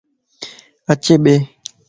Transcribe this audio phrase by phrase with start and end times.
[0.91, 1.35] اڇي ڀي